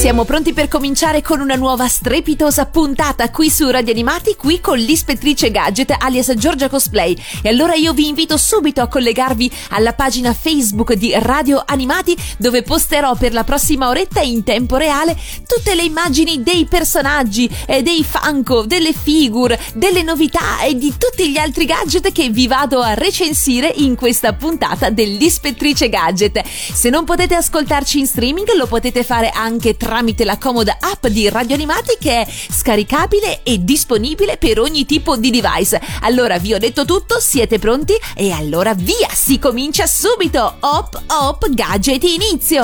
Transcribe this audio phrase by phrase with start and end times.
[0.00, 4.78] Siamo pronti per cominciare con una nuova strepitosa puntata qui su Radio Animati, qui con
[4.78, 7.14] l'ispettrice Gadget alias Giorgia Cosplay.
[7.42, 12.62] E allora io vi invito subito a collegarvi alla pagina Facebook di Radio Animati dove
[12.62, 15.14] posterò per la prossima oretta in tempo reale
[15.46, 21.30] tutte le immagini dei personaggi, e dei Funko, delle figure, delle novità e di tutti
[21.30, 26.42] gli altri gadget che vi vado a recensire in questa puntata dell'ispettrice Gadget.
[26.46, 31.28] Se non potete ascoltarci in streaming lo potete fare anche tramite la comoda app di
[31.28, 35.80] Radio Animati che è scaricabile e disponibile per ogni tipo di device.
[36.02, 37.94] Allora vi ho detto tutto, siete pronti?
[38.14, 40.58] E allora via, si comincia subito!
[40.60, 42.60] Hop hop gadget inizio!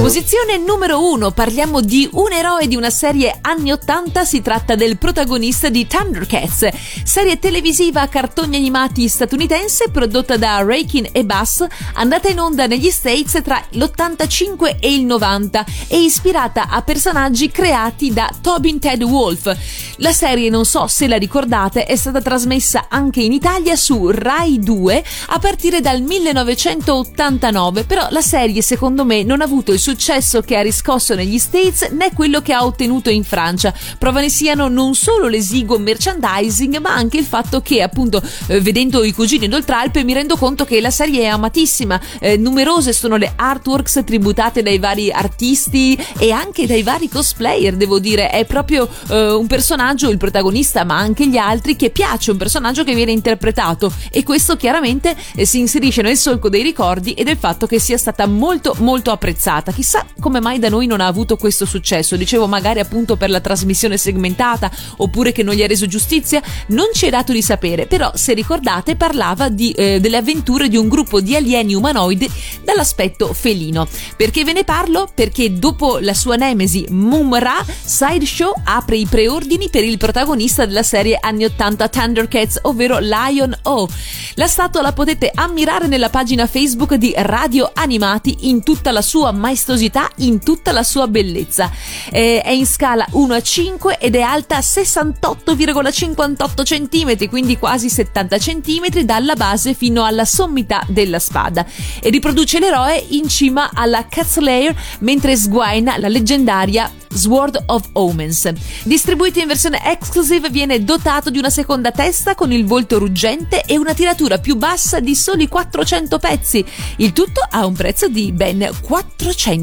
[0.00, 4.96] Posizione numero 1, parliamo di un eroe di una serie anni 80, si tratta del
[4.96, 6.68] protagonista di Thundercats,
[7.04, 12.88] serie televisiva a cartoni animati statunitense prodotta da Rakin e Bass, andata in onda negli
[12.88, 19.54] States tra l'85 e il 90 e ispirata a personaggi creati da Tobin Ted Wolf.
[19.98, 24.60] La serie, non so se la ricordate, è stata trasmessa anche in Italia su Rai
[24.60, 30.40] 2 a partire dal 1989, però la serie secondo me non ha avuto il successo
[30.42, 33.74] che ha riscosso negli States né quello che ha ottenuto in Francia.
[33.98, 39.02] Prova ne siano non solo l'esiguo merchandising, ma anche il fatto che, appunto, eh, vedendo
[39.02, 42.00] i cugini d'Oltralpe, mi rendo conto che la serie è amatissima.
[42.20, 47.98] Eh, numerose sono le artworks tributate dai vari artisti e anche dai vari cosplayer, devo
[47.98, 48.30] dire.
[48.30, 52.84] È proprio eh, un personaggio, il protagonista, ma anche gli altri, che piace, un personaggio
[52.84, 53.92] che viene interpretato.
[54.08, 57.98] E questo chiaramente eh, si inserisce nel solco dei ricordi e del fatto che sia
[57.98, 62.16] stata molto, molto apprezzata chissà come mai da noi non ha avuto questo successo.
[62.16, 66.88] Dicevo magari appunto per la trasmissione segmentata oppure che non gli ha reso giustizia, non
[66.92, 70.88] ci è dato di sapere, però se ricordate parlava di, eh, delle avventure di un
[70.88, 72.30] gruppo di alieni umanoidi
[72.62, 73.88] dall'aspetto felino.
[74.18, 75.10] Perché ve ne parlo?
[75.14, 81.16] Perché dopo la sua nemesi Mumra, Sideshow apre i preordini per il protagonista della serie
[81.18, 83.88] anni 80 Thundercats, ovvero Lion O.
[84.34, 89.32] La statua la potete ammirare nella pagina Facebook di Radio Animati in tutta la sua
[89.32, 91.70] maestosità vistosità in tutta la sua bellezza.
[92.10, 98.38] Eh, è in scala 1 a 5 ed è alta 68,58 cm, quindi quasi 70
[98.38, 101.66] cm dalla base fino alla sommità della spada
[102.00, 108.50] e riproduce l'eroe in cima alla Catslayer mentre sguaina la leggendaria Sword of Omens.
[108.84, 113.76] Distribuito in versione exclusive, viene dotato di una seconda testa con il volto ruggente e
[113.76, 116.64] una tiratura più bassa di soli 400 pezzi.
[116.96, 118.68] Il tutto ha un prezzo di ben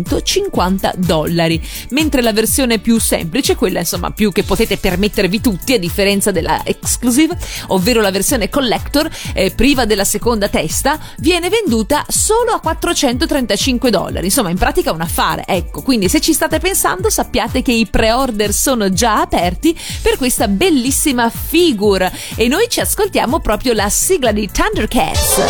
[0.04, 5.80] 450 dollari, mentre la versione più semplice, quella insomma più che potete permettervi tutti a
[5.80, 7.38] differenza della exclusive,
[7.68, 14.26] ovvero la versione collector eh, priva della seconda testa, viene venduta solo a 435 dollari.
[14.26, 15.44] Insomma, in pratica un affare.
[15.48, 20.48] Ecco, quindi se ci state pensando sappiate che i pre-order sono già aperti per questa
[20.48, 25.42] bellissima figure e noi ci ascoltiamo proprio la sigla di Thundercats.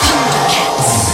[0.00, 1.09] Thundercats.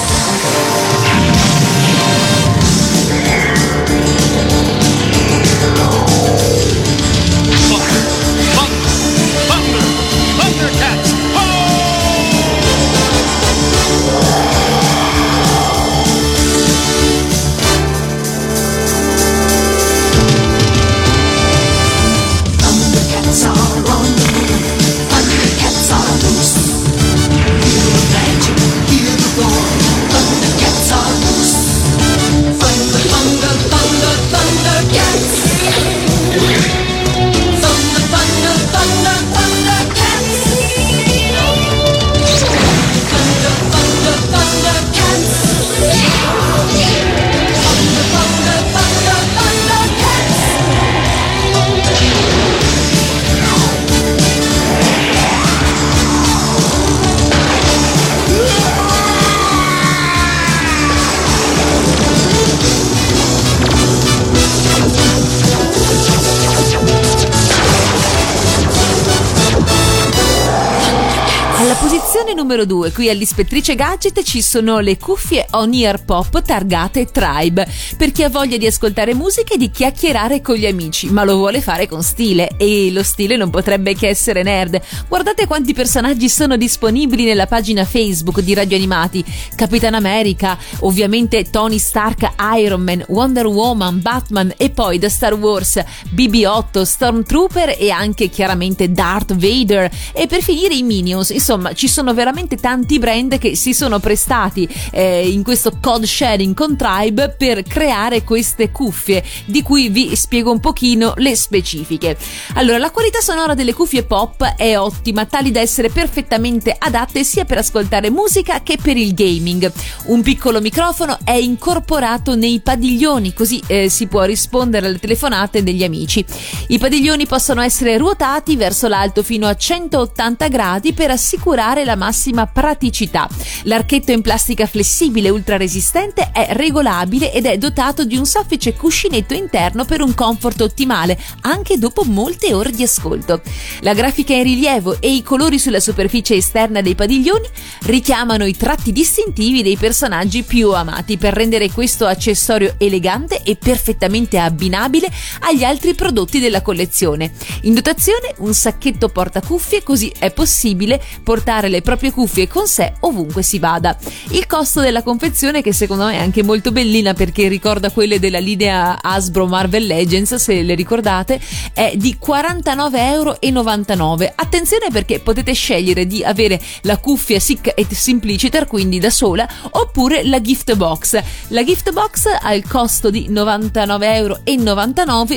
[72.46, 77.66] Numero 2, qui all'Ispettrice Gadget ci sono le cuffie On-Ear Pop targate Tribe,
[77.96, 81.34] per chi ha voglia di ascoltare musica e di chiacchierare con gli amici, ma lo
[81.34, 84.81] vuole fare con stile e lo stile non potrebbe che essere nerd.
[85.08, 89.25] Guardate quanti personaggi sono disponibili nella pagina Facebook di Radio Animati.
[89.56, 95.82] Capitan America, ovviamente Tony Stark, Iron Man, Wonder Woman, Batman e poi da Star Wars
[96.14, 101.31] BB-8, Stormtrooper e anche chiaramente Darth Vader e per finire i Minions.
[101.31, 106.55] Insomma, ci sono veramente tanti brand che si sono prestati eh, in questo code sharing
[106.55, 112.17] con Tribe per creare queste cuffie di cui vi spiego un pochino le specifiche.
[112.55, 117.44] Allora, la qualità sonora delle cuffie pop è ottima, tali da essere perfettamente adatte sia
[117.44, 119.73] per ascoltare musica che per il gaming.
[120.06, 125.85] Un piccolo microfono è incorporato nei padiglioni, così eh, si può rispondere alle telefonate degli
[125.85, 126.25] amici.
[126.69, 132.25] I padiglioni possono essere ruotati verso l'alto fino a 180 gradi per assicurare la massima
[132.46, 133.28] praticità.
[133.64, 139.34] L'archetto in plastica flessibile ultra resistente è regolabile ed è dotato di un soffice cuscinetto
[139.34, 143.43] interno per un comfort ottimale anche dopo molte ore di ascolto.
[143.81, 147.49] La grafica in rilievo e i colori sulla superficie esterna dei padiglioni
[147.82, 154.38] richiamano i tratti distintivi dei personaggi più amati per rendere questo accessorio elegante e perfettamente
[154.38, 157.32] abbinabile agli altri prodotti della collezione.
[157.62, 163.42] In dotazione un sacchetto portacuffie così è possibile portare le proprie cuffie con sé ovunque
[163.42, 163.94] si vada.
[164.30, 168.38] Il costo della confezione che secondo me è anche molto bellina perché ricorda quelle della
[168.38, 171.38] linea Hasbro Marvel Legends se le ricordate
[171.74, 174.32] è di 49,99 euro.
[174.34, 180.24] Attenzione perché potete scegliere di avere la cuffia Sick e Simpliciter quindi da sola oppure
[180.24, 181.22] la gift box.
[181.48, 184.38] La gift box al costo di 99,99 euro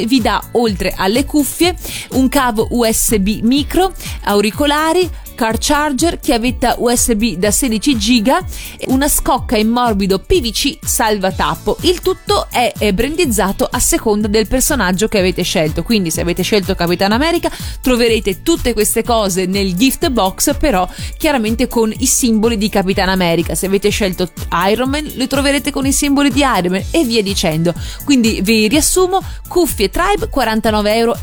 [0.08, 1.76] vi dà oltre alle cuffie
[2.12, 3.92] un cavo USB micro,
[4.24, 8.44] auricolari, car charger, chiavetta USB da 16 giga,
[8.88, 11.78] una scocca in morbido PVC salvatappo.
[11.84, 15.82] Il tutto è brandizzato a seconda del personaggio che avete scelto.
[15.84, 17.50] Quindi se avete scelto Capitan America
[17.80, 20.86] troverete tutte queste cose nel gift box, però
[21.18, 23.56] chiaramente con i simboli di Capitan America.
[23.56, 24.30] Se avete scelto
[24.70, 27.74] Iron Man le troverete con i simboli di Iron Man e via dicendo.
[28.04, 31.18] Quindi vi riassumo, cuffie Tribe 49,99 euro,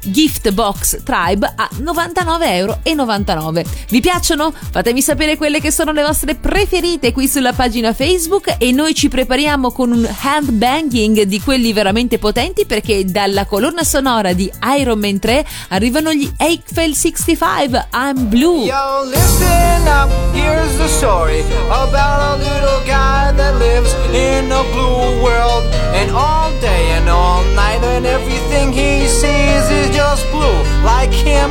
[0.00, 3.62] gift box Tribe a 99,99 euro.
[3.88, 4.52] Vi piacciono?
[4.70, 9.08] Fatemi sapere quelle che sono le vostre preferite qui sulla pagina Facebook e noi ci
[9.08, 14.98] prepariamo con un hand banging di quelli veramente potenti perché dalla colonna sonora di Iron
[14.98, 18.66] Man 3 arrivano gli Eiffel 65 I'm Blue.
[18.66, 25.22] Yo, listen up, here's the story about a little guy that lives in a blue
[25.22, 25.64] world
[25.94, 31.50] and all day and all night and everything he sees is just blue like him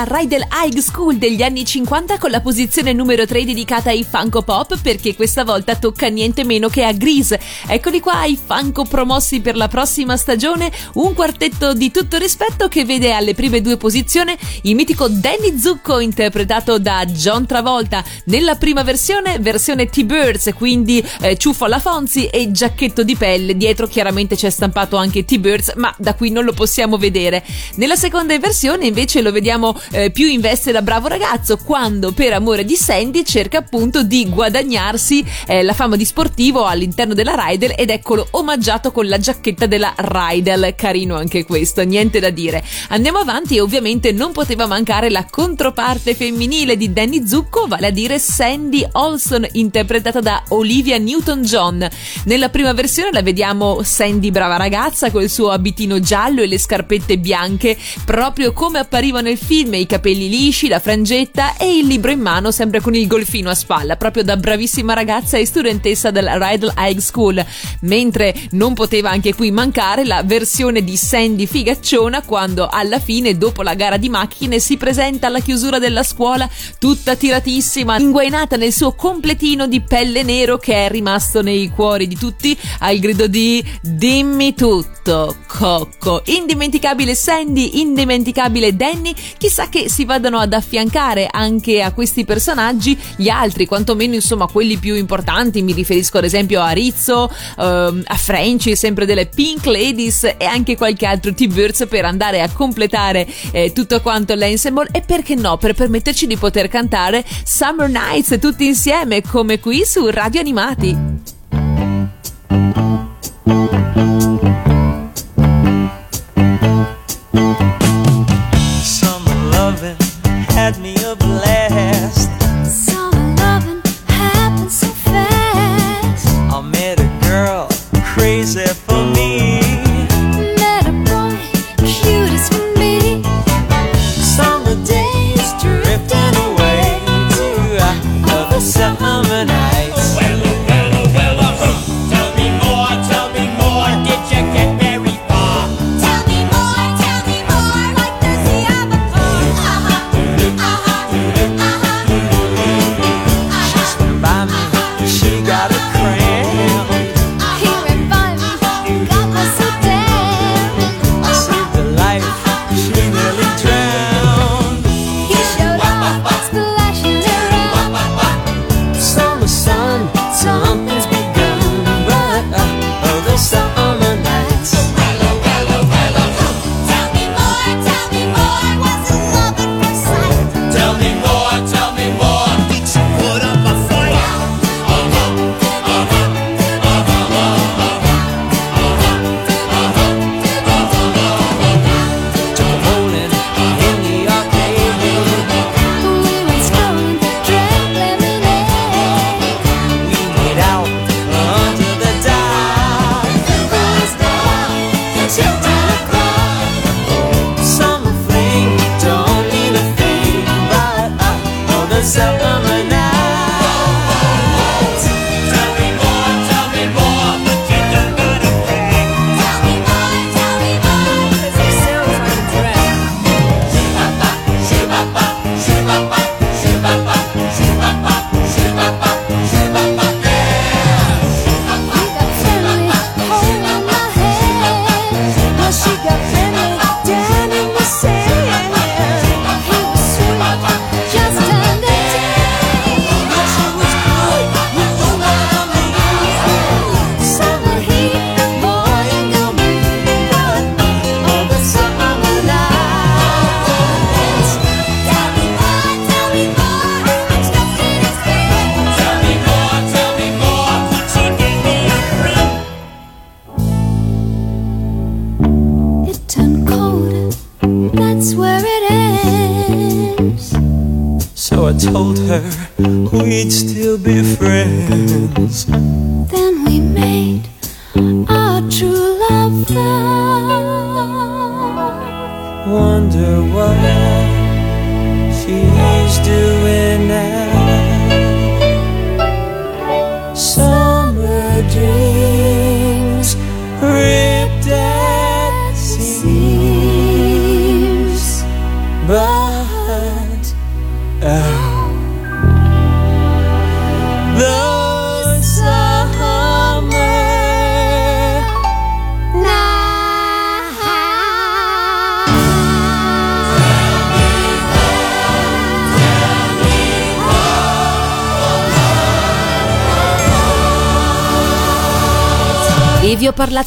[0.00, 4.42] alla Rydell High School degli anni 50 con la posizione numero 3 dedicata ai Funko
[4.42, 7.40] Pop perché questa volta tocca niente meno che a Grease.
[7.66, 12.84] Eccoli qua i Funko promossi per la prossima stagione, un quartetto di tutto rispetto che
[12.84, 18.82] vede alle prime due posizioni il mitico Danny Zucco interpretato da John Travolta nella prima
[18.82, 24.50] versione, versione T-Birds, quindi eh, ciuffo alla Fonzi e giacchetto di pelle, dietro chiaramente c'è
[24.50, 27.44] stampato anche T-Birds ma da qui non lo possiamo vedere.
[27.74, 32.32] Nella seconda versione invece lo vediamo eh, più in veste da bravo ragazzo quando per
[32.32, 37.74] amore di Sandy cerca appunto di guadagnarsi eh, la fama di sportivo all'interno della Rydell
[37.76, 42.62] ed eccolo omaggiato con la giacchetta della Rydell, carino anche questo, niente da dire.
[42.88, 47.90] Andiamo avanti e ovviamente non poteva mancare la controparte femminile di Danny Zucco, vale a
[47.90, 51.88] dire Sandy Olson interpretata da Olivia Newton-John.
[52.24, 57.18] Nella prima versione la vediamo Sandy brava ragazza col suo abitino giallo e le scarpette
[57.18, 62.20] bianche, proprio come appariva nel film, i capelli lisci, la frangetta e il libro in
[62.20, 66.72] mano sempre con il golfino a spalla, proprio da bravissima ragazza e studentessa della Rydell
[66.76, 67.44] High School,
[67.80, 73.62] mentre non poteva anche qui mancare la versione di Sandy figacciona quando alla fine, dopo
[73.62, 78.92] la gara di macchine, si presenta alla chiusura della scuola tutta tiratissima, inguainata nel suo
[78.92, 84.54] completino di pelle nero che è rimasto nei cuori di tutti al grido di Dimmi
[84.54, 86.22] tutto, Cocco.
[86.26, 93.30] Indimenticabile Sandy, indimenticabile Danny, chissà che si vadano ad affiancare anche a questi personaggi gli
[93.30, 98.76] altri, quantomeno insomma quelli più importanti, mi riferisco ad esempio a Rizzo, ehm, a Frenchy,
[98.76, 104.02] sempre delle Pink Ladies e anche qualche altro T-Birds per andare a completare eh, tutto
[104.02, 109.58] quanto l'ensemble e perché no, per permetterci di poter cantare Summer Nights tutti insieme come
[109.58, 111.20] qui su Radio Animati.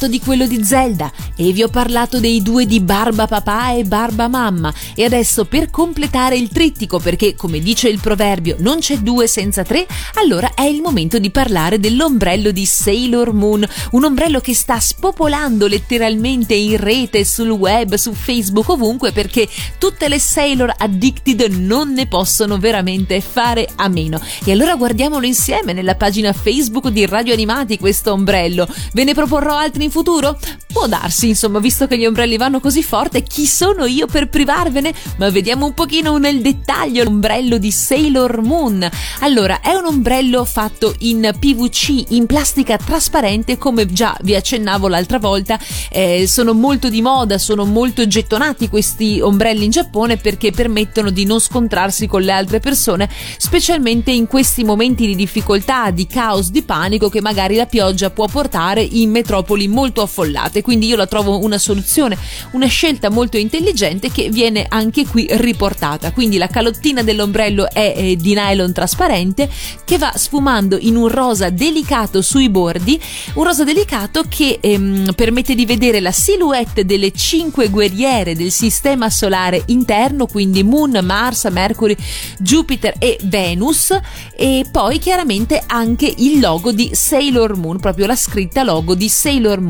[0.04, 3.84] Parlato di quello di Zelda, e vi ho parlato dei due di Barba Papà e
[3.84, 4.74] Barba Mamma.
[4.96, 9.64] E adesso per completare il trittico, perché come dice il proverbio non c'è due senza
[9.64, 14.80] tre, allora è il momento di parlare dell'ombrello di Sailor Moon, un ombrello che sta
[14.80, 21.94] spopolando letteralmente in rete, sul web, su Facebook, ovunque, perché tutte le Sailor addicted non
[21.94, 24.20] ne possono veramente fare a meno.
[24.44, 28.68] E allora guardiamolo insieme nella pagina Facebook di Radio Animati questo ombrello.
[28.94, 30.38] Ve ne proporrò altri futuro?
[30.74, 34.92] Può darsi, insomma, visto che gli ombrelli vanno così forte, chi sono io per privarvene?
[35.18, 38.90] Ma vediamo un pochino nel dettaglio l'ombrello di Sailor Moon.
[39.20, 45.20] Allora, è un ombrello fatto in PVC, in plastica trasparente, come già vi accennavo l'altra
[45.20, 45.60] volta.
[45.92, 51.26] Eh, sono molto di moda, sono molto gettonati questi ombrelli in Giappone perché permettono di
[51.26, 56.64] non scontrarsi con le altre persone, specialmente in questi momenti di difficoltà, di caos, di
[56.64, 60.62] panico che magari la pioggia può portare in metropoli molto affollate.
[60.62, 62.18] Quindi io la trovo una soluzione,
[62.52, 66.14] una scelta molto intelligente che viene anche qui riportata.
[66.14, 69.50] Quindi la calottina dell'ombrello è eh, di nylon trasparente
[69.84, 73.00] che va sfumando in un rosa delicato sui bordi,
[73.34, 79.10] un rosa delicato che ehm, permette di vedere la silhouette delle cinque guerriere del sistema
[79.10, 81.96] solare interno, quindi Moon, Mars, Mercury,
[82.38, 83.98] Jupiter e Venus
[84.36, 89.60] e poi chiaramente anche il logo di Sailor Moon, proprio la scritta logo di Sailor
[89.60, 89.63] Moon.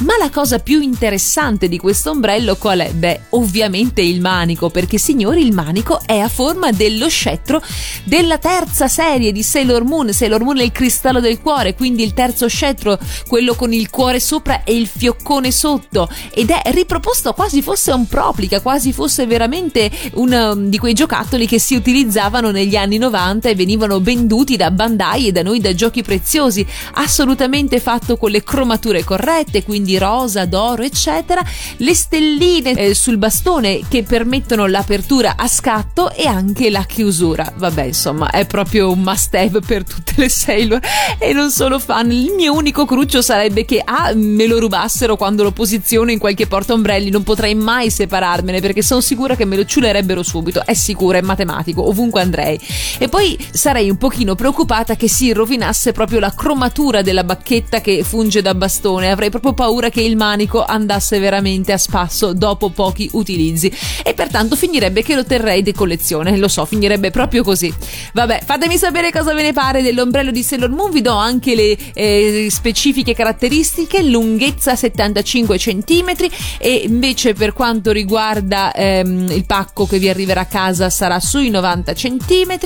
[0.00, 2.90] Ma la cosa più interessante di questo ombrello qual è?
[2.92, 7.62] Beh, ovviamente il manico, perché signori il manico è a forma dello scettro
[8.04, 10.12] della terza serie di Sailor Moon.
[10.12, 14.20] Sailor Moon è il cristallo del cuore, quindi il terzo scettro, quello con il cuore
[14.20, 19.90] sopra e il fioccone sotto ed è riproposto quasi fosse un proplica, quasi fosse veramente
[20.14, 25.28] uno di quei giocattoli che si utilizzavano negli anni 90 e venivano venduti da Bandai
[25.28, 29.27] e da noi da giochi preziosi, assolutamente fatto con le cromature corrette,
[29.64, 31.42] quindi rosa, d'oro, eccetera,
[31.76, 37.52] le stelline eh, sul bastone che permettono l'apertura a scatto e anche la chiusura.
[37.56, 40.80] Vabbè, insomma, è proprio un must have per tutte le Sailor
[41.18, 42.10] e non solo fan.
[42.10, 46.46] Il mio unico cruccio sarebbe che A me lo rubassero quando lo posiziono in qualche
[46.46, 50.74] porta ombrelli, non potrei mai separarmene perché sono sicura che me lo ciulerebbero subito, è
[50.74, 52.58] sicuro, è matematico, ovunque andrei.
[52.98, 58.02] E poi sarei un pochino preoccupata che si rovinasse proprio la cromatura della bacchetta che
[58.02, 63.10] funge da bastone, avrei proprio paura che il manico andasse veramente a spasso dopo pochi
[63.14, 63.72] utilizzi.
[64.04, 67.72] E pertanto finirebbe che lo terrei di collezione, lo so, finirebbe proprio così.
[68.12, 71.76] Vabbè, fatemi sapere cosa ve ne pare dell'ombrello di Sailor Moon, vi do anche le
[71.94, 76.14] eh, specifiche caratteristiche, lunghezza 75 cm
[76.58, 81.50] e invece per quanto riguarda ehm, il pacco che vi arriverà a casa sarà sui
[81.50, 82.58] 90 cm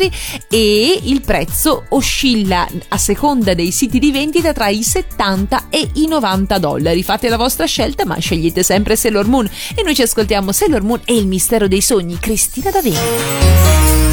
[0.51, 6.07] e il prezzo oscilla a seconda dei siti di vendita tra i 70 e i
[6.07, 7.03] 90 dollari.
[7.03, 11.01] Fate la vostra scelta, ma scegliete sempre Sailor Moon e noi ci ascoltiamo Sailor Moon
[11.05, 14.12] e il mistero dei sogni, Cristina D'Avena.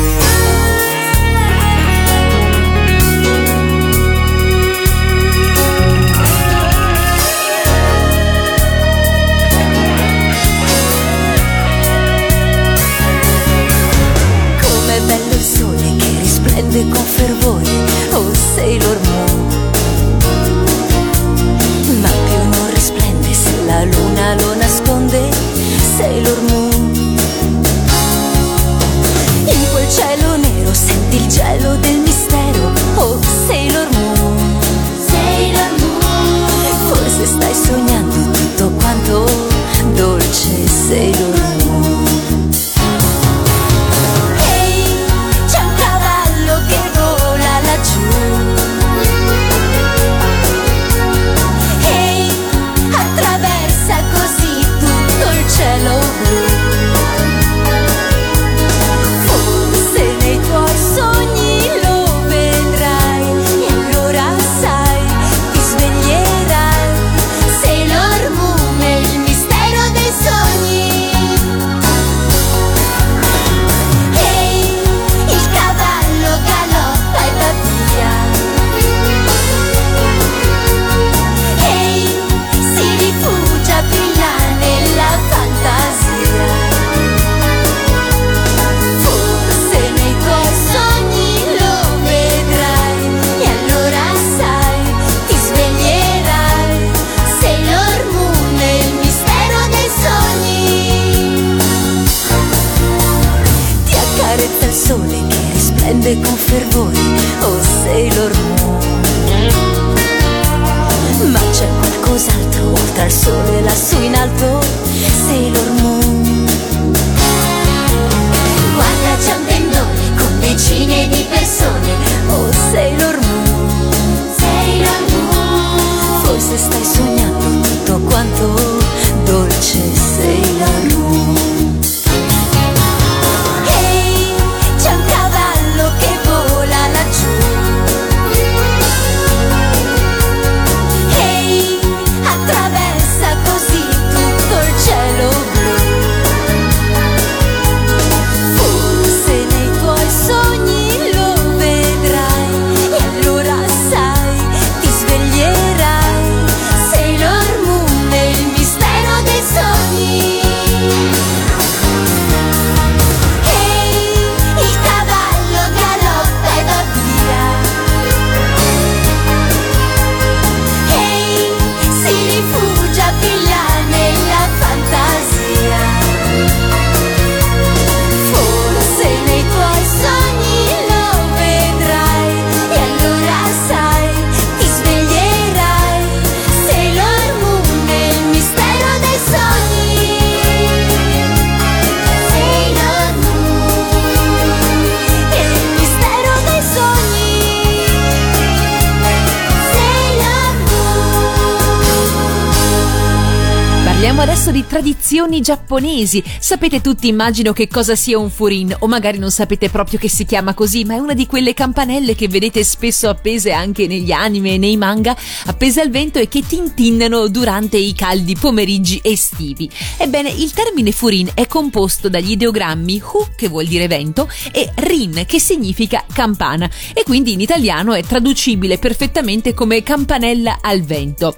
[205.41, 206.23] Giapponesi.
[206.39, 210.25] Sapete tutti, immagino, che cosa sia un furin, o magari non sapete proprio che si
[210.25, 214.53] chiama così, ma è una di quelle campanelle che vedete spesso appese anche negli anime
[214.53, 219.69] e nei manga, appese al vento e che tintinnano durante i caldi pomeriggi estivi.
[219.97, 225.23] Ebbene, il termine furin è composto dagli ideogrammi hu, che vuol dire vento, e rin,
[225.25, 231.35] che significa campana, e quindi in italiano è traducibile perfettamente come campanella al vento.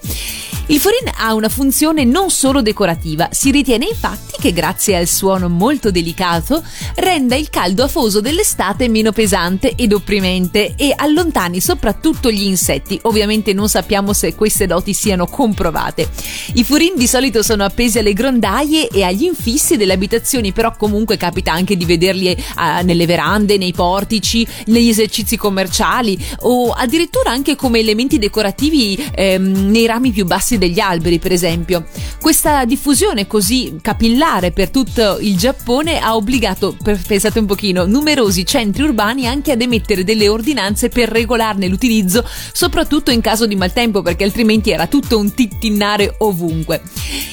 [0.72, 5.50] Il furin ha una funzione non solo decorativa, si ritiene infatti che grazie al suono
[5.50, 6.64] molto delicato
[6.96, 12.98] renda il caldo afoso dell'estate meno pesante ed opprimente e allontani soprattutto gli insetti.
[13.04, 16.10] Ovviamente non sappiamo se queste doti siano comprovate.
[16.54, 21.18] I furin di solito sono appesi alle grondaie e agli infissi delle abitazioni, però comunque
[21.18, 27.58] capita anche di vederli eh, nelle verande, nei portici, negli esercizi commerciali o addirittura anche
[27.58, 31.86] come elementi decorativi ehm, nei rami più bassi degli alberi, per esempio.
[32.21, 38.84] Questa diffusione così capillare per tutto il Giappone ha obbligato, pensate un pochino, numerosi centri
[38.84, 44.24] urbani anche ad emettere delle ordinanze per regolarne l'utilizzo, soprattutto in caso di maltempo, perché
[44.24, 46.84] altrimenti era tutto un tintinnare ovunque.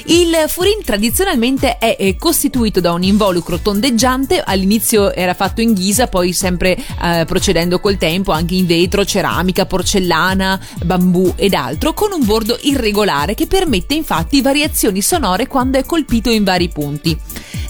[0.07, 6.07] Il furin tradizionalmente è eh, costituito da un involucro tondeggiante, all'inizio era fatto in ghisa,
[6.07, 12.13] poi sempre eh, procedendo col tempo anche in vetro, ceramica, porcellana, bambù ed altro, con
[12.13, 17.19] un bordo irregolare che permette infatti variazioni sonore quando è colpito in vari punti.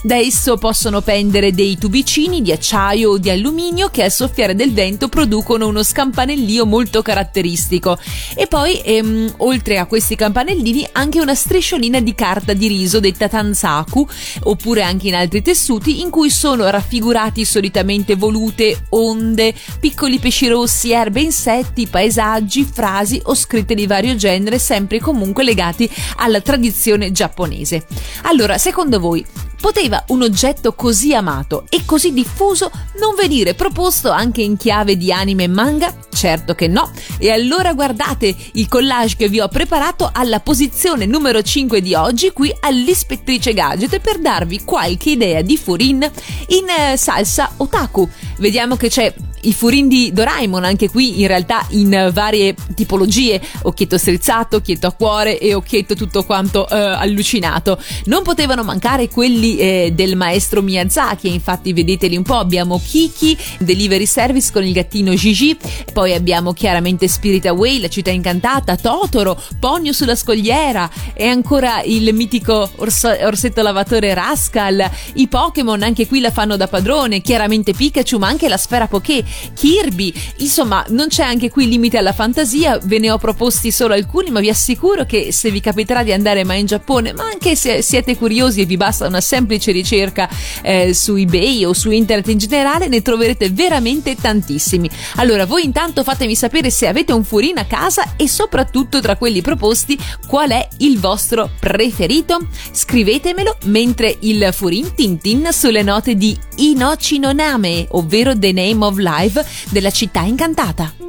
[0.01, 4.71] Da esso possono pendere dei tubicini di acciaio o di alluminio che al soffiare del
[4.71, 7.97] vento producono uno scampanellio molto caratteristico.
[8.33, 13.27] E poi, ehm, oltre a questi campanellini, anche una strisciolina di carta di riso detta
[13.27, 14.07] tansaku,
[14.43, 20.91] oppure anche in altri tessuti, in cui sono raffigurati solitamente volute, onde, piccoli pesci rossi,
[20.93, 27.11] erbe, insetti, paesaggi, frasi o scritte di vario genere, sempre e comunque legati alla tradizione
[27.11, 27.85] giapponese.
[28.21, 29.25] Allora, secondo voi,
[29.59, 35.11] Poteva un oggetto così amato e così diffuso non venire proposto anche in chiave di
[35.11, 35.93] anime e manga?
[36.13, 36.91] Certo che no.
[37.17, 42.31] E allora guardate il collage che vi ho preparato alla posizione numero 5 di oggi
[42.31, 46.09] qui all'Ispettrice Gadget per darvi qualche idea di furin
[46.47, 48.07] in eh, salsa otaku.
[48.37, 53.41] Vediamo che c'è il furin di Doraemon, anche qui in realtà in eh, varie tipologie,
[53.63, 57.81] occhietto strizzato, occhietto a cuore e occhietto tutto quanto eh, allucinato.
[58.05, 64.05] Non potevano mancare quelli eh, del maestro Miyazaki, infatti vedeteli un po', abbiamo Kiki, Delivery
[64.05, 65.57] Service con il gattino Gigi,
[65.93, 72.13] poi abbiamo chiaramente Spirit Away, la città incantata, Totoro, Ponyo sulla scogliera e ancora il
[72.13, 78.17] mitico orso- orsetto lavatore Rascal, i Pokémon anche qui la fanno da padrone, chiaramente Pikachu
[78.17, 82.99] ma anche la sfera Poké, Kirby, insomma non c'è anche qui limite alla fantasia, ve
[82.99, 86.61] ne ho proposti solo alcuni ma vi assicuro che se vi capiterà di andare mai
[86.61, 90.29] in Giappone, ma anche se siete curiosi e vi basta una semplice ricerca
[90.61, 94.89] eh, su eBay o su internet in generale ne troverete veramente tantissimi.
[95.15, 99.41] Allora voi intanto fatemi sapere se avete un furin a casa e soprattutto tra quelli
[99.41, 102.47] proposti qual è il vostro preferito.
[102.71, 108.97] Scrivetemelo mentre il furin tintin sulle note di Inochi no Name, ovvero The Name of
[108.97, 111.08] Life Drive della città incantata.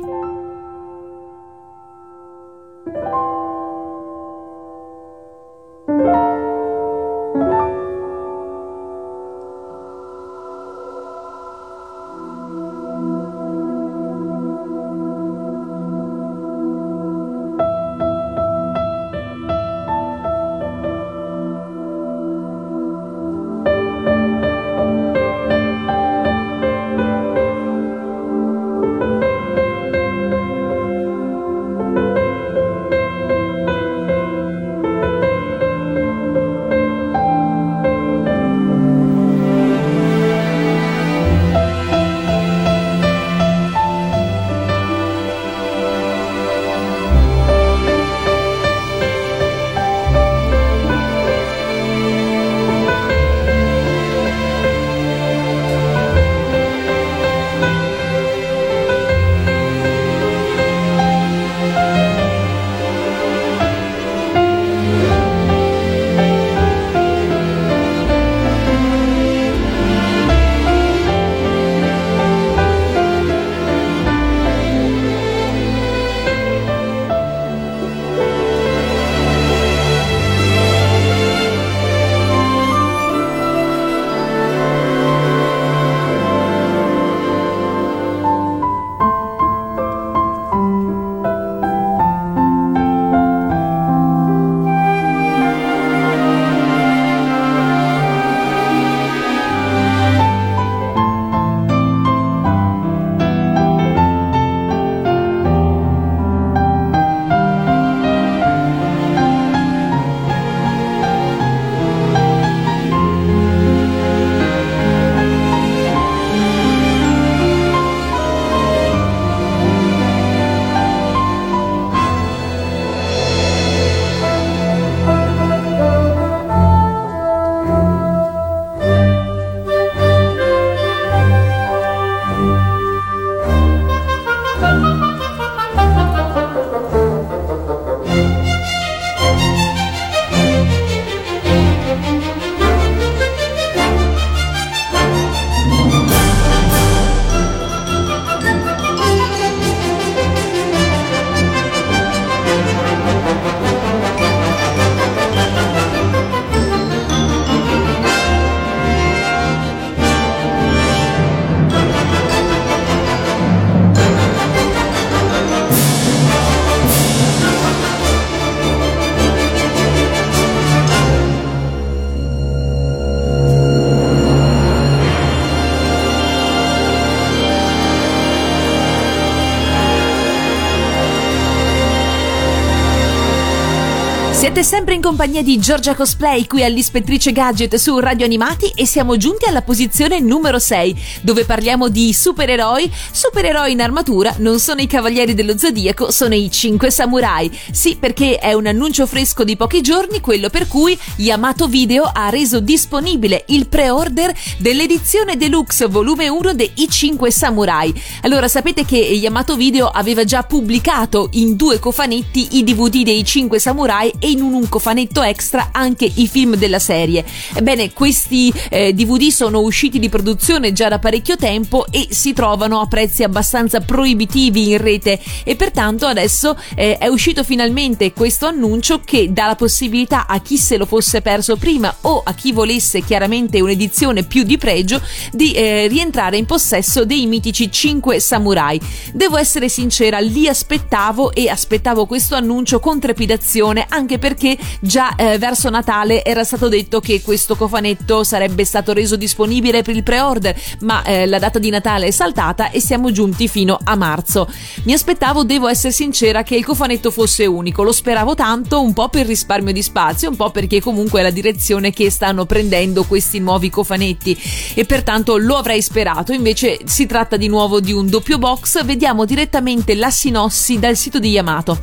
[184.51, 189.17] Siete sempre in compagnia di Giorgia Cosplay qui all'Ispettrice Gadget su Radio Animati e siamo
[189.17, 192.93] giunti alla posizione numero 6 dove parliamo di supereroi.
[193.11, 197.51] Supereroi in armatura non sono i Cavalieri dello Zodiaco, sono i 5 Samurai.
[197.73, 202.29] Sì, perché è un annuncio fresco di pochi giorni, quello per cui Yamato Video ha
[202.29, 207.91] reso disponibile il pre-order dell'edizione deluxe volume 1 dei 5 Samurai.
[208.21, 213.59] Allora, sapete che Yamato Video aveva già pubblicato in due cofanetti i DVD dei 5
[213.59, 214.89] Samurai e in un cofanetto
[215.23, 217.25] extra anche i film della serie.
[217.55, 222.81] Ebbene, questi eh, DVD sono usciti di produzione già da parecchio tempo e si trovano
[222.81, 229.01] a prezzi abbastanza proibitivi in rete e pertanto adesso eh, è uscito finalmente questo annuncio
[229.01, 233.03] che dà la possibilità a chi se lo fosse perso prima o a chi volesse
[233.03, 235.01] chiaramente un'edizione più di pregio
[235.33, 238.81] di eh, rientrare in possesso dei mitici 5 samurai.
[239.13, 245.39] Devo essere sincera, li aspettavo e aspettavo questo annuncio con trepidazione anche perché già eh,
[245.39, 250.59] verso Natale era stato detto che questo cofanetto sarebbe stato reso disponibile per il pre-order,
[250.81, 254.49] ma eh, la data di Natale è saltata e siamo giunti fino a marzo.
[254.85, 259.09] Mi aspettavo, devo essere sincera, che il cofanetto fosse unico, lo speravo tanto, un po'
[259.09, 263.39] per risparmio di spazio, un po' perché comunque è la direzione che stanno prendendo questi
[263.39, 264.39] nuovi cofanetti
[264.75, 269.25] e pertanto lo avrei sperato, invece si tratta di nuovo di un doppio box, vediamo
[269.25, 271.79] direttamente la sinossi dal sito di Yamato.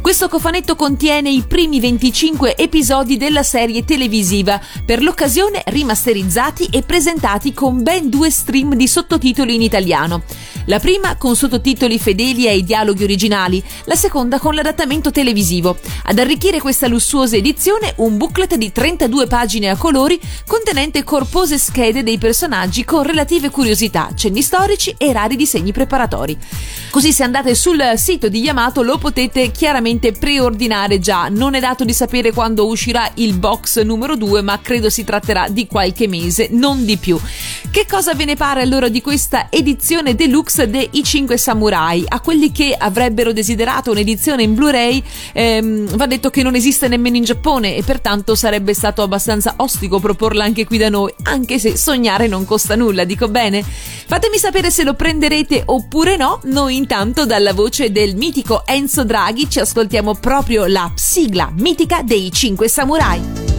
[0.00, 7.52] Questo cofanetto contiene i primi 25 episodi della serie televisiva, per l'occasione rimasterizzati e presentati
[7.52, 10.22] con ben due stream di sottotitoli in italiano.
[10.66, 15.76] La prima con sottotitoli fedeli ai dialoghi originali, la seconda con l'adattamento televisivo.
[16.04, 22.02] Ad arricchire questa lussuosa edizione un booklet di 32 pagine a colori contenente corpose schede
[22.02, 26.36] dei personaggi con relative curiosità, cenni storici e rari disegni preparatori.
[26.90, 31.28] Così se andate sul sito di Yamato lo potete chiaramente preordinare già.
[31.28, 35.48] Non è dato di sapere quando uscirà il box numero 2, ma credo si tratterà
[35.48, 37.18] di qualche mese, non di più.
[37.70, 42.04] Che cosa ve ne pare allora di questa edizione deluxe dei 5 Samurai?
[42.06, 47.16] A quelli che avrebbero desiderato un'edizione in Blu-ray, ehm, va detto che non esiste nemmeno
[47.16, 51.76] in Giappone e pertanto sarebbe stato abbastanza ostico proporla anche qui da noi, anche se
[51.76, 53.64] sognare non costa nulla, dico bene?
[53.64, 56.40] Fatemi sapere se lo prenderete oppure no.
[56.44, 62.21] Noi intanto dalla voce del mitico Enzo Draghi ci ascoltiamo proprio la sigla mitica dei
[62.30, 63.51] 5 Samurai.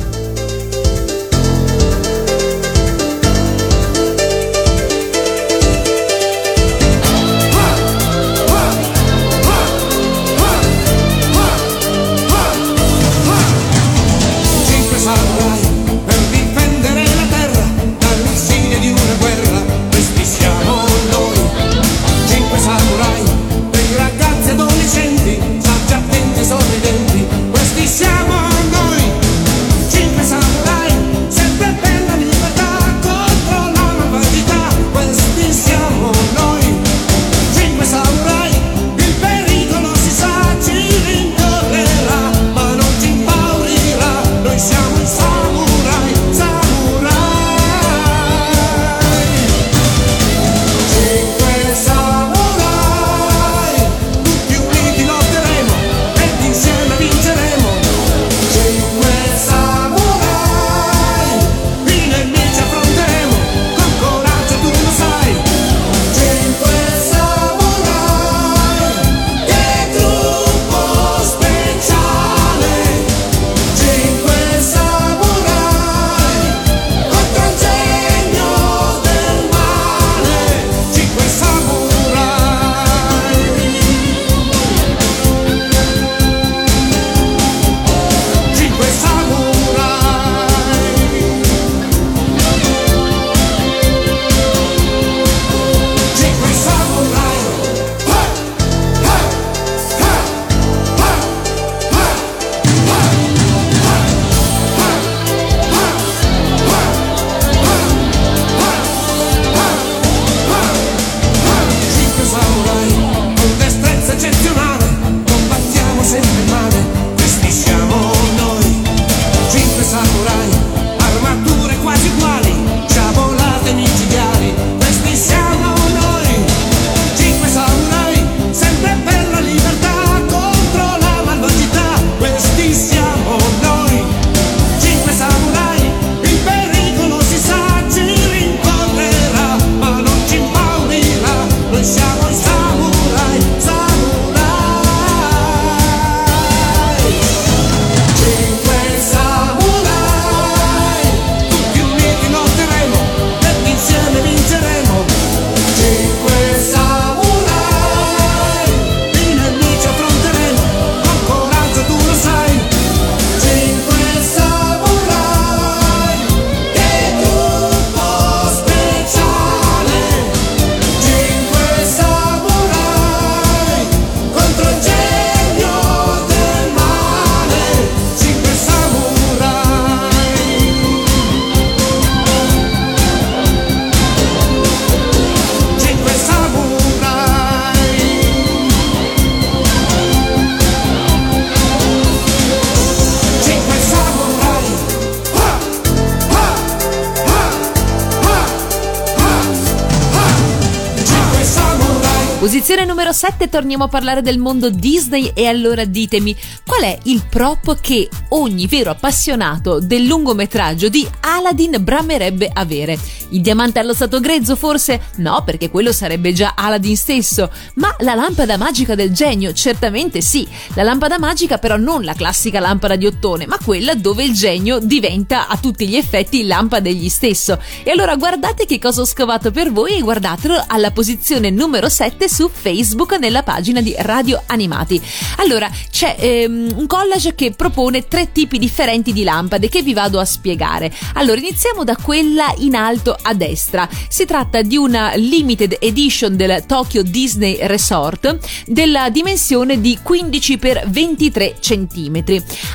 [203.53, 206.35] Torniamo a parlare del mondo Disney e allora ditemi
[206.65, 212.97] qual è il prop che ogni vero appassionato del lungometraggio di Aladdin bramerebbe avere.
[213.29, 215.01] Il diamante allo stato grezzo forse?
[215.17, 220.47] No, perché quello sarebbe già Aladdin stesso, ma la lampada magica del genio certamente sì.
[220.73, 224.79] La lampada magica però non la classica lampada di ottone, ma quella dove il genio
[224.79, 227.59] diventa a tutti gli effetti lampada egli stesso.
[227.83, 232.27] E allora guardate che cosa ho scovato per voi e guardatelo alla posizione numero 7
[232.27, 235.01] su Facebook nella pagina di Radio Animati.
[235.37, 240.19] Allora, c'è ehm, un collage che propone tre tipi differenti di lampade che vi vado
[240.19, 240.91] a spiegare.
[241.13, 243.87] Allora, iniziamo da quella in alto a destra.
[244.07, 250.87] Si tratta di una limited edition del Tokyo Disney Resort della dimensione di 15 x
[250.87, 252.23] 23 cm.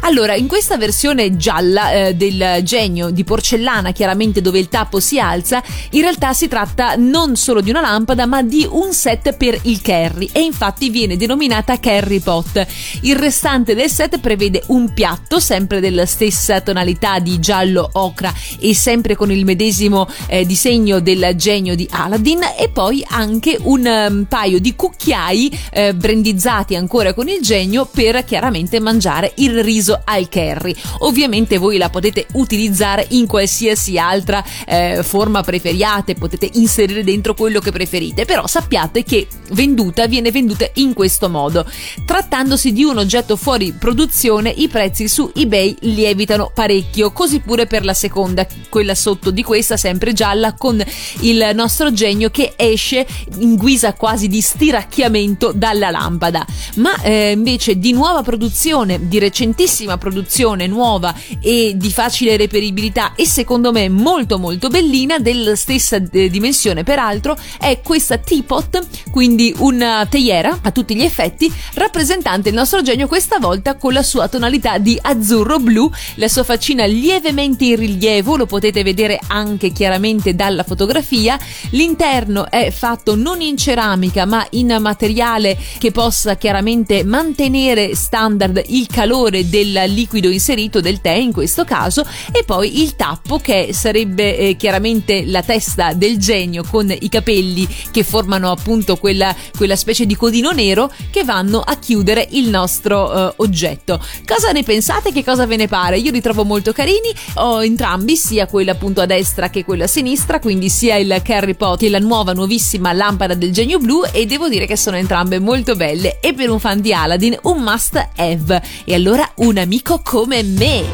[0.03, 5.19] Allora, in questa versione gialla eh, del genio di porcellana, chiaramente dove il tappo si
[5.19, 9.59] alza, in realtà si tratta non solo di una lampada, ma di un set per
[9.63, 12.67] il carry e infatti viene denominata Carry Pot.
[13.03, 18.75] Il restante del set prevede un piatto, sempre della stessa tonalità di giallo ocra e
[18.75, 24.25] sempre con il medesimo eh, disegno del genio di Aladdin e poi anche un um,
[24.25, 30.29] paio di cucchiai eh, brandizzati ancora con il genio per chiaramente mangiare il riso al
[30.29, 30.75] curry.
[31.01, 37.61] Ovviamente voi la potete utilizzare in qualsiasi altra eh, forma preferiate, potete inserire dentro quello
[37.61, 41.67] che preferite, però sappiate che venduta viene venduta in questo modo.
[42.05, 47.85] Trattandosi di un oggetto fuori produzione, i prezzi su eBay lievitano parecchio, così pure per
[47.85, 50.83] la seconda, quella sotto di questa sempre gialla con
[51.21, 53.07] il nostro genio che esce
[53.39, 56.47] in guisa quasi di stiracchiamento dalla lampada.
[56.77, 63.27] Ma eh, invece di nuova produzione, di recentissima produzione nuova e di facile reperibilità e
[63.27, 70.07] secondo me molto molto bellina della stessa eh, dimensione peraltro è questa teapot, quindi una
[70.09, 74.79] teiera a tutti gli effetti, rappresentante il nostro genio questa volta con la sua tonalità
[74.79, 80.63] di azzurro blu, la sua faccina lievemente in rilievo, lo potete vedere anche chiaramente dalla
[80.63, 81.39] fotografia.
[81.71, 88.87] L'interno è fatto non in ceramica ma in materiale che possa chiaramente mantenere standard il
[88.87, 94.37] calore del liquido inserito del tè in questo caso e poi il tappo che sarebbe
[94.37, 100.05] eh, chiaramente la testa del genio con i capelli che formano appunto quella, quella specie
[100.05, 104.05] di codino nero che vanno a chiudere il nostro eh, oggetto.
[104.27, 104.98] Cosa ne pensate?
[105.01, 105.99] Che cosa ve ne pare?
[105.99, 109.87] Io li trovo molto carini, ho entrambi, sia quella appunto a destra che quella a
[109.89, 114.27] sinistra, quindi sia il Carry Pot che la nuova nuovissima lampada del genio blu e
[114.27, 118.09] devo dire che sono entrambe molto belle e per un fan di Aladdin un must
[118.17, 118.63] have.
[118.85, 120.85] E allora un amico come me.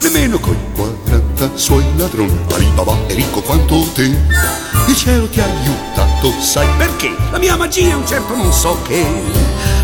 [0.00, 0.69] Nemmeno coi
[1.40, 4.14] 40 suoi ladroni Alibaba è ricco quanto te.
[4.86, 7.14] Il cielo ti ha aiutato, sai perché?
[7.30, 9.06] La mia magia è un certo non so che.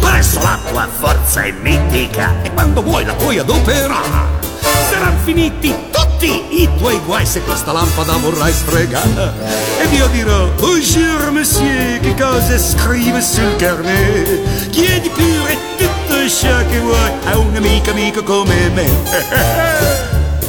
[0.02, 4.44] Ma adesso la tua forza è mitica E quando vuoi la puoi adoperare.
[4.90, 9.32] Saranno finiti tutti i tuoi guai se questa lampada vorrai sfregare.
[9.80, 14.68] Ed io dirò Bonjour monsieur, che cosa scrive sul carnet?
[14.68, 20.04] Chiedi pure tutto ciò che vuoi a un amico amico come me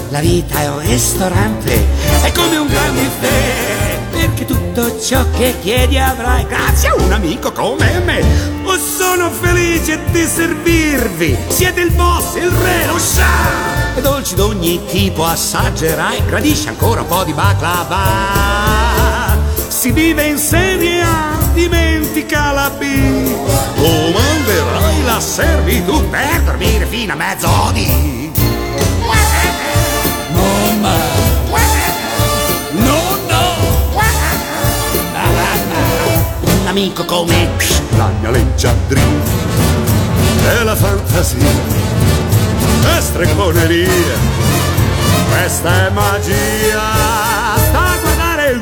[0.10, 1.86] La vita è un ristorante,
[2.24, 7.51] è come un gran buffet, perché tutto ciò che chiedi avrai grazie a un amico
[7.51, 8.24] come me.
[8.64, 13.95] Oh, sono felice di servirvi, siete il boss, il re, lo sa.
[13.95, 19.36] E dolci d'ogni tipo assaggerai, gradisci ancora un po' di baklava.
[19.68, 22.86] Si vive in serie A, dimentica la B.
[23.76, 28.16] Comanderai la servitù per dormire fino a mezzodì.
[36.78, 37.49] Amico come
[37.97, 39.01] la mia leggiadria
[40.43, 41.49] è la fantasia,
[42.95, 44.15] è stregoneria,
[45.28, 46.82] questa è magia.
[47.67, 48.61] Sta a guardare,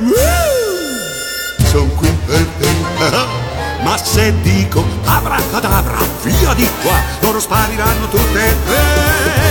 [1.66, 2.70] sono qui per te.
[3.84, 8.84] Ma se dico abracadabra, via di qua, loro spariranno tutte e tre.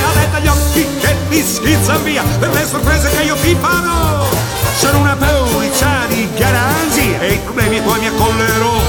[0.08, 4.43] Avete gli occhi che mi schizzano via per le sorprese che io vi farò.
[4.76, 8.82] Sono una pauriccia di garanzi e i problemi poi mi accollerò.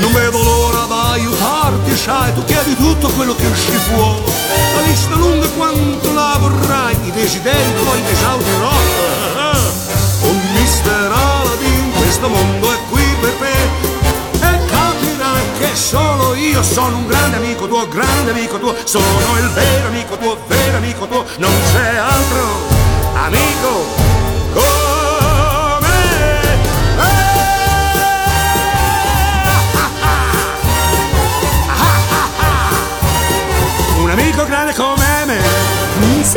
[0.00, 4.14] Non vedo l'ora da aiutarti, sai, tu chiedi tutto quello che usci può.
[4.74, 8.70] La lista lunga quanto la vorrai, i desideri poi li esaudirò.
[10.20, 14.46] Un mister Aladdin, questo mondo è qui per te.
[14.46, 18.74] E capirai che solo io sono un grande amico tuo, grande amico tuo.
[18.84, 19.04] Sono
[19.38, 21.24] il vero amico tuo, vero amico tuo.
[21.38, 22.76] Non c'è altro
[23.14, 24.17] amico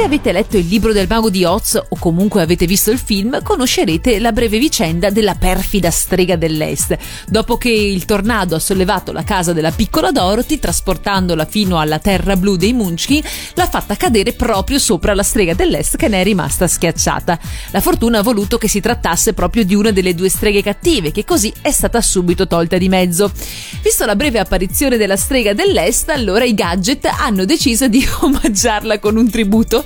[0.01, 3.43] Se avete letto il libro del mago di Oz o comunque avete visto il film,
[3.43, 6.97] conoscerete la breve vicenda della perfida strega dell'Est.
[7.27, 12.35] Dopo che il tornado ha sollevato la casa della piccola Dorothy, trasportandola fino alla terra
[12.35, 13.21] blu dei Munchkin,
[13.53, 17.37] l'ha fatta cadere proprio sopra la strega dell'Est che ne è rimasta schiacciata.
[17.69, 21.25] La fortuna ha voluto che si trattasse proprio di una delle due streghe cattive, che
[21.25, 23.31] così è stata subito tolta di mezzo.
[23.83, 29.15] Visto la breve apparizione della strega dell'Est, allora i gadget hanno deciso di omaggiarla con
[29.15, 29.85] un tributo.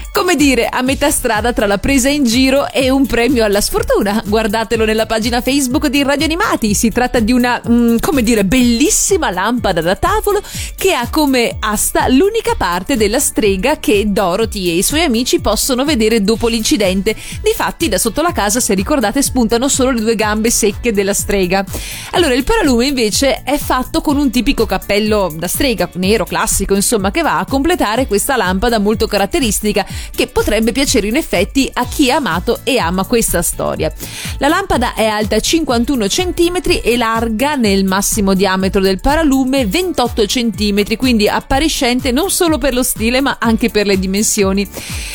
[0.13, 4.21] Come dire, a metà strada tra la presa in giro e un premio alla sfortuna.
[4.25, 6.73] Guardatelo nella pagina Facebook di Radio Animati.
[6.73, 10.41] Si tratta di una, mm, come dire, bellissima lampada da tavolo
[10.75, 15.85] che ha come asta l'unica parte della strega che Dorothy e i suoi amici possono
[15.85, 17.15] vedere dopo l'incidente.
[17.41, 21.63] Difatti, da sotto la casa, se ricordate, spuntano solo le due gambe secche della strega.
[22.11, 27.11] Allora, il paralume invece è fatto con un tipico cappello da strega, nero, classico, insomma,
[27.11, 32.11] che va a completare questa lampada molto caratteristica che potrebbe piacere in effetti a chi
[32.11, 33.91] ha amato e ama questa storia.
[34.37, 40.95] La lampada è alta 51 cm e larga nel massimo diametro del paralume 28 cm,
[40.95, 44.67] quindi appariscente non solo per lo stile ma anche per le dimensioni.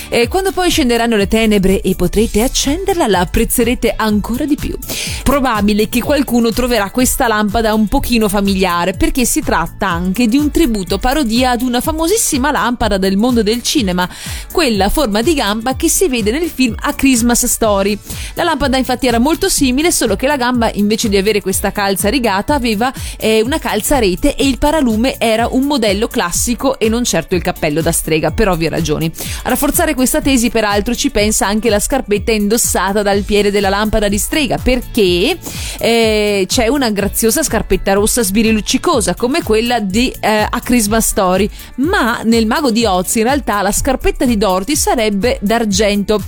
[0.09, 4.77] E quando poi scenderanno le tenebre e potrete accenderla, la apprezzerete ancora di più.
[5.23, 10.51] Probabile che qualcuno troverà questa lampada un pochino familiare perché si tratta anche di un
[10.51, 14.09] tributo parodia ad una famosissima lampada del mondo del cinema,
[14.53, 17.99] quella a forma di gamba che si vede nel film A Christmas Story.
[18.35, 22.09] La lampada infatti era molto simile, solo che la gamba invece di avere questa calza
[22.09, 26.89] rigata aveva eh, una calza a rete e il paralume era un modello classico e
[26.89, 29.11] non certo il cappello da strega, per ovvie ragioni.
[29.45, 34.09] A rafforzare questa tesi peraltro ci pensa anche la scarpetta indossata dal piede della lampada
[34.09, 35.39] di strega, perché
[35.79, 42.23] eh, c'è una graziosa scarpetta rossa sbiriluccicosa come quella di eh, A Christmas Story, ma
[42.25, 46.21] nel mago di Oz in realtà la scarpetta di Dorothy sarebbe d'argento.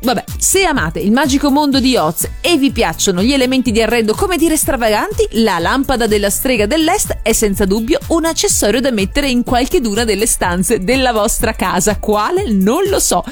[0.00, 4.14] Vabbè, se amate il magico mondo di Oz e vi piacciono gli elementi di arredo
[4.14, 9.28] come dire stravaganti, la lampada della strega dell'Est è senza dubbio un accessorio da mettere
[9.28, 11.98] in qualcheduna delle stanze della vostra casa.
[11.98, 12.50] Quale?
[12.50, 13.24] Non lo so.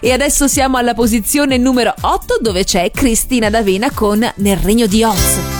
[0.00, 5.02] E adesso siamo alla posizione numero 8 dove c'è Cristina D'Avena con Nel regno di
[5.02, 5.59] Oz.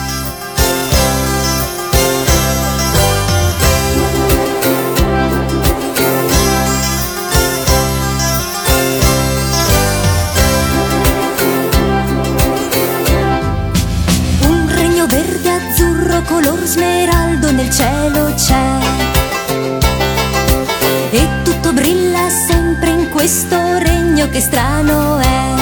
[24.21, 25.53] Regno che strano è.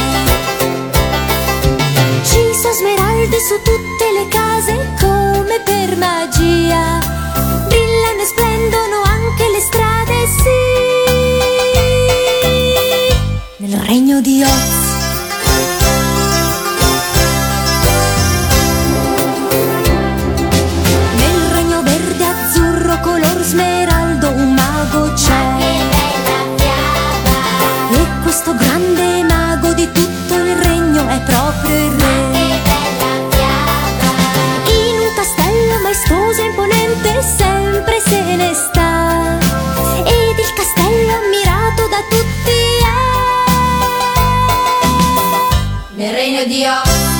[2.24, 7.00] Ci sono smeraldi su tutte le case come per magia.
[7.68, 10.58] Brillano e splendono anche le strade, sì.
[13.58, 14.89] Nel regno di Oz
[38.06, 39.38] se ne sta.
[40.04, 42.98] Ed il castello ammirato da tutti è
[45.96, 47.20] Nel regno di Oz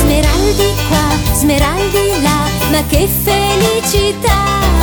[0.00, 4.77] Smeraldi qua, smeraldi là, ma che felicità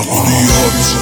[0.00, 0.97] Il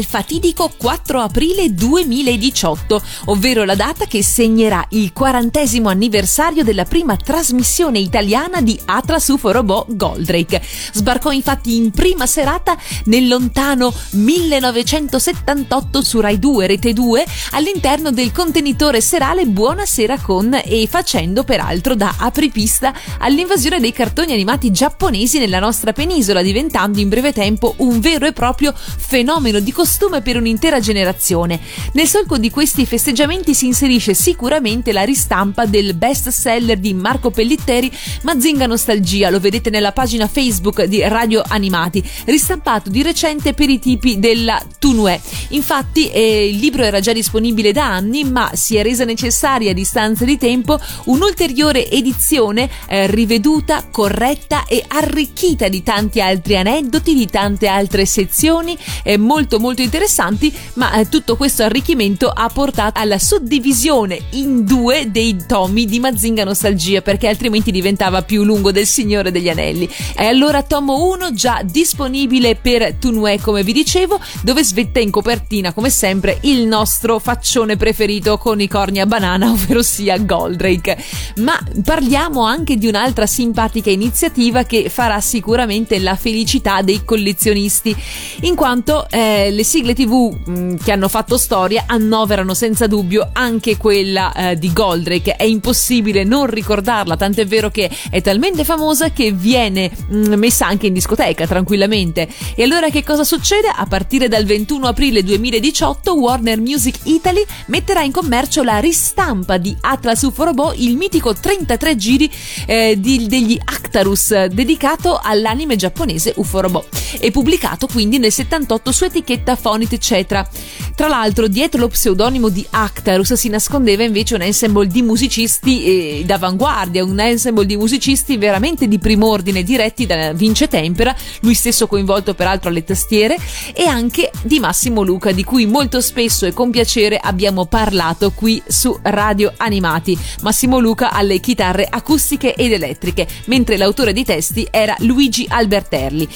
[0.00, 7.16] al fatidico 4 aprile 2018, ovvero la data che segnerà il quarantesimo anniversario della prima
[7.16, 10.62] trasmissione italiana di Atlas UFO Robot Goldrake.
[10.92, 18.32] Sbarcò infatti in prima serata nel lontano 1978 su Rai 2 Rete 2 all'interno del
[18.32, 25.58] contenitore serale Buonasera con e facendo peraltro da apripista all'invasione dei cartoni animati giapponesi nella
[25.58, 30.78] nostra penisola, diventando in breve tempo un vero e proprio fenomeno di costume per un'intera
[30.78, 31.58] generazione.
[31.94, 37.32] Nel solco di questi festeggiamenti si inserisce sicuramente la ristampa del best seller di Marco
[37.32, 37.90] Pellitteri
[38.22, 43.80] Mazinga Nostalgia, lo vedete nella pagina Facebook di Radio Animati, ristampato di recente per i
[43.80, 45.20] tipi della Tunue.
[45.48, 49.74] Infatti eh, il libro era già disponibile da anni, ma si è resa necessaria a
[49.74, 57.26] distanza di tempo un'ulteriore edizione eh, riveduta, corretta e arricchita di tanti altri aneddoti, di
[57.26, 63.18] tante altre sezioni eh, molto molto interessanti, ma eh, tutto questo arricchimento ha portato alla
[63.18, 69.30] suddivisione in due dei tomi di Mazinga Nostalgia, perché altrimenti diventava più lungo del Signore
[69.30, 69.88] degli Anelli.
[70.16, 75.72] E allora tomo 1 già disponibile per Tunue, come vi dicevo, dove svetta in copertina,
[75.72, 81.02] come sempre, il nostro faccione preferito con i corni a banana, ovvero sia Goldrake.
[81.36, 87.94] Ma parliamo anche di un'altra simpatica iniziativa che farà sicuramente la felicità dei collezionisti,
[88.42, 93.76] in quanto eh, le sigle TV mh, che hanno fatto storia annoverano senza dubbio anche
[93.76, 95.36] quella eh, di Goldrake.
[95.36, 100.88] È impossibile non ricordarla, tant'è vero che è talmente famosa che viene mh, messa anche
[100.88, 102.26] in discoteca tranquillamente.
[102.56, 103.68] E allora che cosa succede?
[103.72, 109.76] A partire dal 21 aprile 2018 Warner Music Italy metterà in commercio la ristampa di
[109.82, 112.28] Atlas UFO Robot, il mitico 33 giri
[112.66, 116.88] eh, di- degli Actarus, dedicato all'anime giapponese UFO Robot
[117.20, 120.46] e pubblicato quindi nel 78 su etichetta Fonit eccetera.
[120.94, 126.24] Tra l'altro dietro lo pseudonimo di Actarus si nascondeva invece un ensemble di musicisti eh,
[126.24, 132.34] d'avanguardia, un ensemble di musicisti veramente di prim'ordine diretti da Vince Tempera, lui stesso coinvolto
[132.34, 133.38] peraltro alle tastiere,
[133.74, 138.62] e anche di Massimo Luca, di cui molto spesso e con piacere abbiamo parlato qui
[138.66, 140.18] su Radio Animati.
[140.42, 146.28] Massimo Luca alle chitarre acustiche ed elettriche, mentre l'autore dei testi era Luigi Alberterli.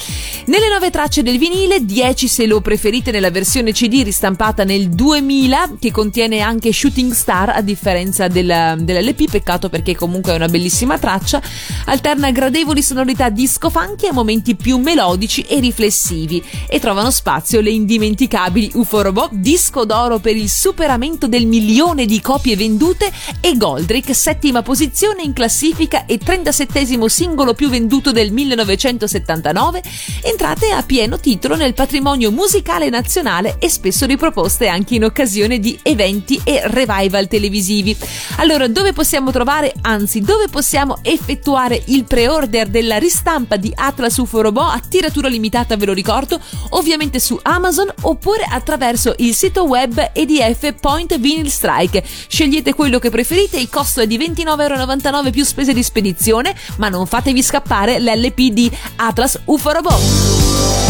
[0.45, 5.75] Nelle nove tracce del vinile, 10 se lo preferite nella versione CD ristampata nel 2000,
[5.79, 10.97] che contiene anche Shooting Star a differenza del- dell'LP, peccato perché comunque è una bellissima
[10.97, 11.41] traccia,
[11.85, 17.71] alterna gradevoli sonorità disco funky a momenti più melodici e riflessivi e trovano spazio le
[17.71, 24.13] indimenticabili UFO Robot, disco d'oro per il superamento del milione di copie vendute e Goldrake,
[24.13, 29.81] settima posizione in classifica e 37 singolo più venduto del 1979,
[30.23, 35.77] entrate a pieno titolo nel patrimonio musicale nazionale e spesso riproposte anche in occasione di
[35.81, 37.95] eventi e revival televisivi.
[38.37, 44.41] Allora, dove possiamo trovare, anzi, dove possiamo effettuare il pre-order della ristampa di Atlas UFO
[44.41, 46.39] Robot a tiratura limitata, ve lo ricordo,
[46.69, 52.03] ovviamente su Amazon oppure attraverso il sito web EDF Point Vinyl Strike.
[52.27, 57.05] Scegliete quello che preferite, il costo è di 29,99€ più spese di spedizione, ma non
[57.05, 60.84] fatevi scappare l'LP di Atlas UFO Robot.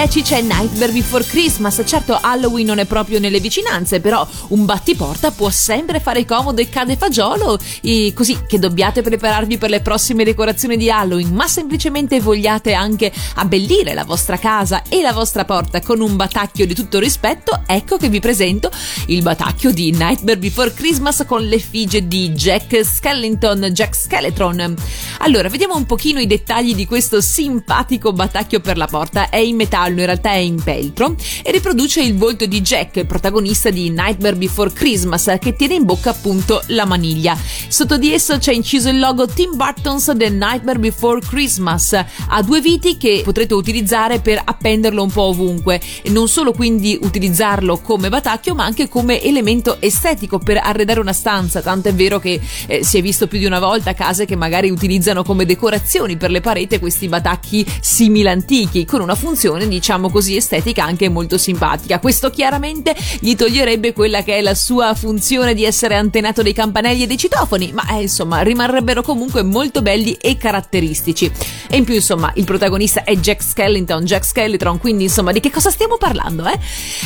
[0.00, 1.82] 10 c'è Nightmare Before Christmas.
[1.84, 6.70] Certo, Halloween non è proprio nelle vicinanze, però un battiporta può sempre fare comodo e
[6.70, 12.18] cade fagiolo, e così che dobbiate prepararvi per le prossime decorazioni di Halloween, ma semplicemente
[12.18, 16.98] vogliate anche abbellire la vostra casa e la vostra porta con un batacchio di tutto
[16.98, 18.70] rispetto, ecco che vi presento
[19.08, 24.76] il batacchio di Nightmare Before Christmas con l'effigie di Jack Skellington, Jack Skeletron.
[25.18, 29.28] Allora, vediamo un pochino i dettagli di questo simpatico batacchio per la porta.
[29.28, 33.70] È in metallo, in realtà è in peltro e riproduce il volto di Jack, protagonista
[33.70, 37.36] di Nightmare Before Christmas, che tiene in bocca appunto la maniglia.
[37.68, 41.92] Sotto di esso c'è inciso il logo Tim Burton's The Nightmare Before Christmas.
[41.92, 47.78] Ha due viti che potrete utilizzare per appenderlo un po' ovunque non solo quindi utilizzarlo
[47.78, 51.60] come batacchio, ma anche come elemento estetico per arredare una stanza.
[51.60, 54.70] Tanto è vero che eh, si è visto più di una volta case che magari
[54.70, 60.36] utilizzano come decorazioni per le pareti questi batacchi simili antichi con una funzione diciamo così
[60.36, 61.98] estetica anche molto simpatica.
[61.98, 67.04] Questo chiaramente gli toglierebbe quella che è la sua funzione di essere antenato dei campanelli
[67.04, 71.32] e dei citofoni, ma eh, insomma rimarrebbero comunque molto belli e caratteristici.
[71.68, 75.50] E in più insomma il protagonista è Jack Skellington, Jack Skeleton, quindi insomma di che
[75.50, 76.58] cosa stiamo parlando eh?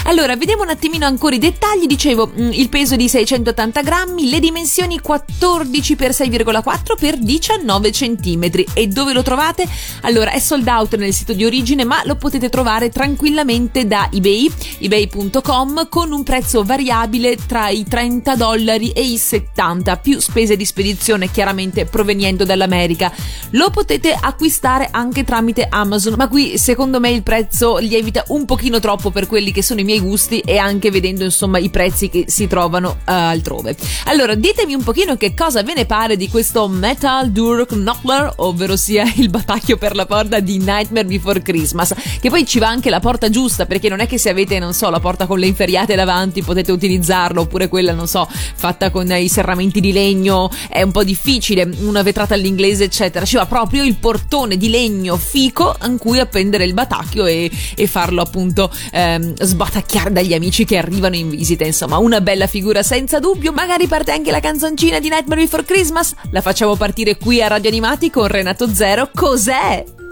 [0.06, 4.40] Allora vediamo un attimino ancora i dettagli, dicevo mm, il peso di 680 grammi, le
[4.40, 9.64] dimensioni 14 x 6,4 x 19 cm e dove lo trovate?
[10.02, 14.50] Allora è sold out nel sito di origine ma lo potete trovare tranquillamente da eBay,
[14.78, 20.64] ebay.com con un prezzo variabile tra i 30 dollari e i 70 più spese di
[20.64, 23.12] spedizione chiaramente proveniendo dall'America.
[23.50, 28.80] Lo potete acquistare anche tramite Amazon, ma qui secondo me il prezzo lievita un pochino
[28.80, 32.24] troppo per quelli che sono i miei gusti e anche vedendo insomma i prezzi che
[32.28, 33.76] si trovano uh, altrove.
[34.06, 38.76] Allora ditemi un pochino che cosa ve ne pare di questo Metal Dur Knockler, ovvero
[38.76, 42.90] sia il batacchio per la porta di Nightmare Before Christmas, che poi ci va anche
[42.90, 45.46] la porta giusta, perché non è che se avete, non so, la porta con le
[45.46, 50.82] inferriate davanti potete utilizzarlo, oppure quella, non so, fatta con i serramenti di legno, è
[50.82, 53.24] un po' difficile, una vetrata all'inglese, eccetera.
[53.24, 57.86] Ci va proprio il portone di legno fico in cui appendere il batacchio e, e
[57.86, 61.64] farlo appunto ehm, sbatacchiare dagli amici che arrivano in visita.
[61.64, 63.52] Insomma, una bella figura senza dubbio.
[63.52, 66.14] Magari parte anche la canzoncina di Nightmare Before Christmas.
[66.30, 69.10] La facciamo partire qui a Radio Animati con Renato Zero.
[69.12, 70.03] Cos'è?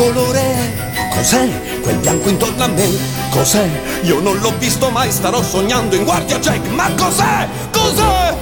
[0.00, 0.88] Colore?
[1.14, 1.80] Cos'è?
[1.82, 2.88] Quel bianco intorno a me?
[3.30, 3.68] Cos'è?
[4.02, 7.46] Io non l'ho visto mai, starò sognando in guardia Jack, ma cos'è?
[7.70, 8.34] Cos'è?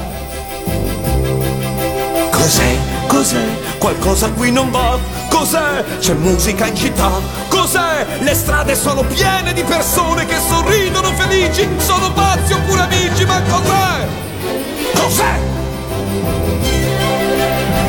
[2.31, 2.77] Cos'è?
[3.09, 3.45] Cos'è?
[3.79, 4.99] Qualcosa qui non va?
[5.29, 5.85] Cos'è?
[5.99, 7.11] C'è musica in città?
[7.49, 8.07] Cos'è?
[8.21, 14.07] Le strade sono piene di persone che sorridono felici, sono pazzi oppure amici, ma cos'è?
[14.95, 15.47] Cos'è?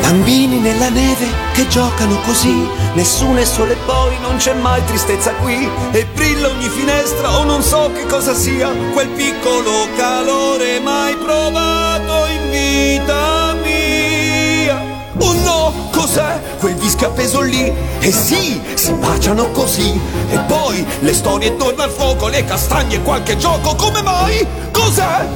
[0.00, 5.32] Bambini nella neve che giocano così, nessuno è sole e poi non c'è mai tristezza
[5.34, 11.16] qui e brilla ogni finestra o non so che cosa sia quel piccolo calore mai
[11.16, 14.80] provato in vita mia.
[15.18, 17.72] Oh no, cos'è quel disco appeso lì?
[18.00, 19.98] E sì, si baciano così
[20.30, 24.46] e poi le storie attorno al fuoco, le castagne e qualche gioco, come mai?
[24.72, 25.26] Cos'è?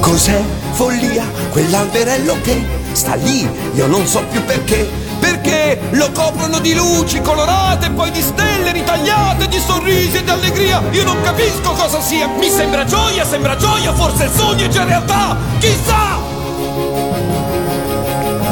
[0.00, 0.42] Cos'è?
[0.72, 5.01] Follia, quell'alberello che sta lì, io non so più perché.
[5.22, 10.82] Perché lo coprono di luci colorate, poi di stelle ritagliate, di sorrisi e di allegria.
[10.90, 12.26] Io non capisco cosa sia.
[12.26, 15.36] Mi sembra gioia, sembra gioia, forse il sogno è già realtà.
[15.60, 16.18] Chissà!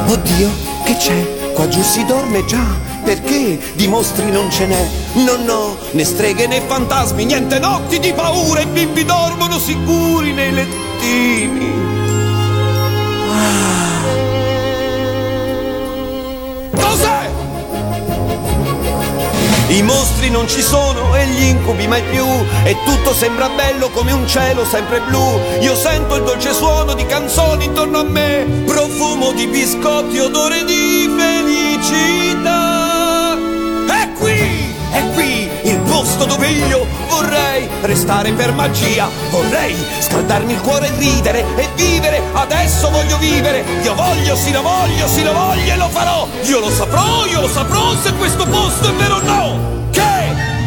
[0.06, 0.50] Oddio,
[0.84, 1.52] che c'è?
[1.54, 2.64] Qua giù si dorme già.
[3.02, 4.88] perché di mostri non ce n'è.
[5.14, 10.52] No, no, né streghe né fantasmi, niente notti di paura, i bimbi dormono sicuri nei
[10.52, 11.89] lettini.
[19.70, 22.26] I mostri non ci sono e gli incubi mai più.
[22.64, 25.40] E tutto sembra bello come un cielo sempre blu.
[25.60, 28.64] Io sento il dolce suono di canzoni intorno a me.
[28.66, 32.79] Profumo di biscotti, odore di felicità
[36.00, 39.08] posto dove io vorrei restare per magia.
[39.28, 42.22] Vorrei scaldarmi il cuore e ridere e vivere.
[42.32, 43.62] Adesso voglio vivere.
[43.82, 46.26] Io voglio, sì lo voglio, sì lo voglio e lo farò.
[46.44, 49.88] Io lo saprò, io lo saprò se questo posto è vero o no.
[49.90, 50.59] Che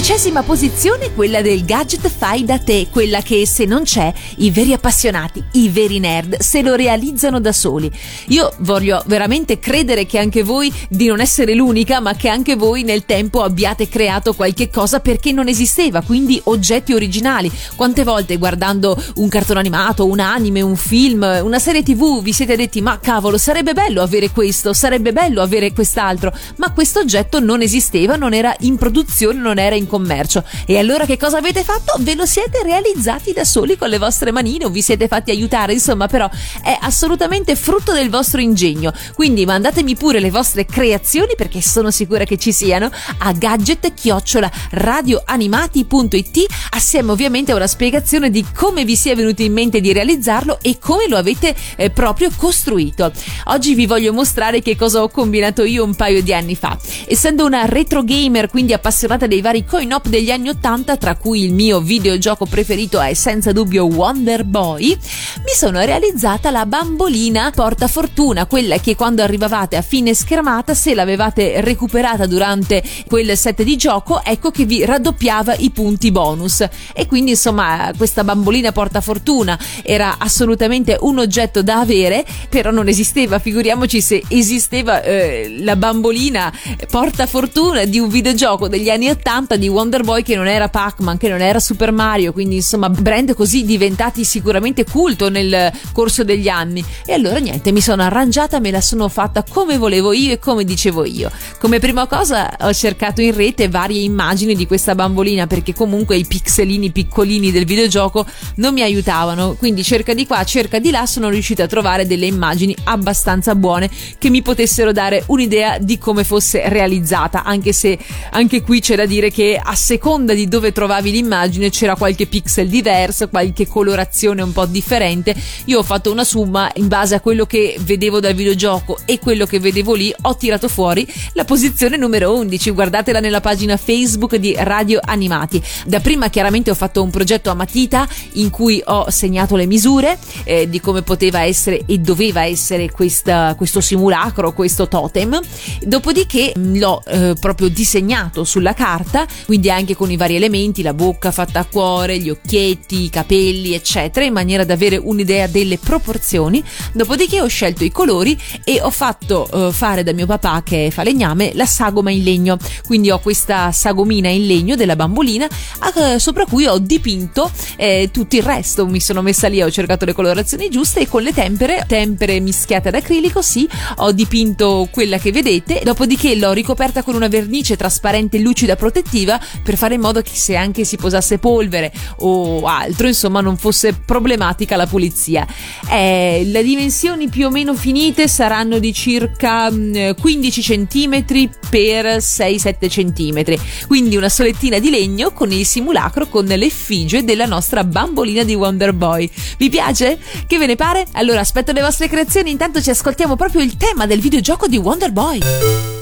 [0.00, 4.72] Undicesima posizione quella del gadget fai da te, quella che se non c'è i veri
[4.72, 7.92] appassionati, i veri nerd se lo realizzano da soli.
[8.28, 12.82] Io voglio veramente credere che anche voi di non essere l'unica, ma che anche voi
[12.82, 17.52] nel tempo abbiate creato qualche cosa perché non esisteva, quindi oggetti originali.
[17.76, 22.56] Quante volte guardando un cartone animato, un anime, un film, una serie TV vi siete
[22.56, 27.60] detti "Ma cavolo, sarebbe bello avere questo, sarebbe bello avere quest'altro", ma questo oggetto non
[27.60, 30.44] esisteva, non era in produzione, non era in commercio.
[30.64, 31.96] E allora che cosa avete fatto?
[31.98, 35.72] Ve lo siete realizzati da soli con le vostre manine o vi siete fatti aiutare,
[35.72, 36.30] insomma, però
[36.62, 38.92] è assolutamente frutto del vostro ingegno.
[39.14, 44.50] Quindi mandatemi pure le vostre creazioni perché sono sicura che ci siano a gadget chiocciola
[44.70, 50.58] radioanimati.it assieme ovviamente a una spiegazione di come vi sia venuto in mente di realizzarlo
[50.62, 53.10] e come lo avete eh, proprio costruito.
[53.46, 56.78] Oggi vi voglio mostrare che cosa ho combinato io un paio di anni fa.
[57.06, 61.42] Essendo una retro gamer, quindi appassionata dei vari coin op degli anni 80, tra cui
[61.42, 67.88] il mio videogioco preferito è senza dubbio Wonder Boy, mi sono realizzata la bambolina porta
[67.88, 73.76] fortuna, quella che quando arrivavate a fine schermata, se l'avevate recuperata durante quel set di
[73.76, 76.62] gioco, ecco che vi raddoppiava i punti bonus.
[76.92, 82.86] E quindi insomma questa bambolina porta fortuna era assolutamente un oggetto da avere, però non
[82.86, 86.52] esisteva, figuriamoci se esisteva eh, la bambolina
[86.90, 91.16] porta fortuna di un videogioco degli anni 80 di Wonder Boy che non era Pac-Man,
[91.16, 96.48] che non era Super Mario, quindi insomma brand così diventati sicuramente culto nel corso degli
[96.48, 96.84] anni.
[97.06, 100.64] E allora niente, mi sono arrangiata, me la sono fatta come volevo io e come
[100.64, 101.30] dicevo io.
[101.58, 106.24] Come prima cosa ho cercato in rete varie immagini di questa bambolina perché comunque i
[106.24, 111.28] pixelini piccolini del videogioco non mi aiutavano, quindi cerca di qua, cerca di là, sono
[111.28, 116.68] riuscita a trovare delle immagini abbastanza buone che mi potessero dare un'idea di come fosse
[116.68, 117.98] realizzata, anche se
[118.30, 122.68] anche qui c'è da dire che a seconda di dove trovavi l'immagine c'era qualche pixel
[122.68, 125.34] diverso, qualche colorazione un po' differente.
[125.66, 129.46] Io ho fatto una somma in base a quello che vedevo dal videogioco e quello
[129.46, 132.70] che vedevo lì, ho tirato fuori la posizione numero 11.
[132.70, 135.62] Guardatela nella pagina Facebook di Radio Animati.
[135.86, 140.18] Da prima chiaramente ho fatto un progetto a matita in cui ho segnato le misure
[140.44, 145.38] eh, di come poteva essere e doveva essere questa, questo simulacro, questo totem.
[145.82, 150.94] Dopodiché mh, l'ho eh, proprio disegnato sulla carta, quindi anche con i vari elementi, la
[150.94, 155.76] bocca fatta a cuore, gli occhietti, i capelli, eccetera, in maniera da avere un'idea delle
[155.76, 156.62] proporzioni.
[156.92, 160.90] Dopodiché ho scelto i colori e ho fatto eh, fare da mio papà, che è
[160.90, 162.58] falegname, la sagoma in legno.
[162.86, 168.36] Quindi ho questa sagomina in legno della bambolina eh, sopra cui ho dipinto eh, tutto
[168.36, 168.86] il resto.
[168.86, 172.86] Mi sono messa lì, ho cercato le colorazioni giuste e con le tempere, tempere mischiate
[172.86, 175.80] ad acrilico, sì, ho dipinto quella che vedete.
[175.82, 180.56] Dopodiché l'ho ricoperta con una vernice trasparente lucida protettiva per fare in modo che se
[180.56, 185.46] anche si posasse polvere o altro, insomma, non fosse problematica la pulizia.
[185.88, 191.24] Eh, le dimensioni più o meno finite saranno di circa mm, 15 cm
[191.68, 197.84] per 6-7 cm, quindi una solettina di legno con il simulacro con l'effigie della nostra
[197.84, 199.30] bambolina di Wonder Boy.
[199.56, 200.18] Vi piace?
[200.46, 201.06] Che ve ne pare?
[201.12, 205.12] Allora aspetto le vostre creazioni, intanto ci ascoltiamo proprio il tema del videogioco di Wonder
[205.12, 205.99] Boy.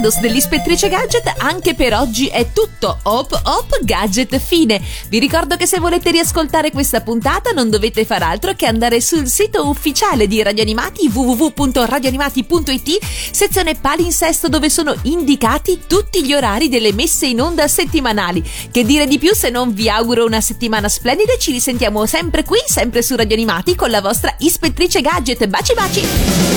[0.00, 2.98] Aficionados dell'Ispettrice Gadget, anche per oggi è tutto.
[3.02, 4.80] Hop hop gadget fine.
[5.08, 9.28] Vi ricordo che se volete riascoltare questa puntata non dovete far altro che andare sul
[9.28, 16.92] sito ufficiale di Radio Animati www.radioanimati.it, sezione palinsesto dove sono indicati tutti gli orari delle
[16.92, 18.42] messe in onda settimanali.
[18.70, 22.44] Che dire di più se non vi auguro una settimana splendida e ci risentiamo sempre
[22.44, 25.46] qui, sempre su Radio Animati con la vostra Ispettrice Gadget.
[25.46, 26.49] Baci baci!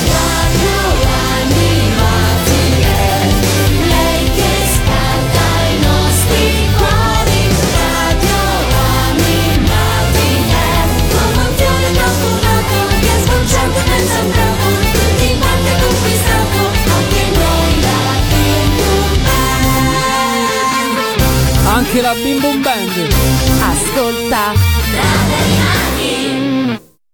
[21.93, 22.89] Anche la Bim Bum Band.
[23.61, 24.53] Ascolta!